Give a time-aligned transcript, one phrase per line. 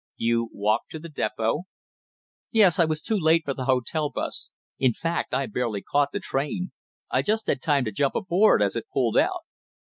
[0.17, 1.65] "You walked to the depot?"
[2.51, 6.19] "Yes, I was too late for the hotel bus; in fact, I barely caught the
[6.19, 6.71] train.
[7.11, 9.41] I just had time to jump aboard as it pulled out."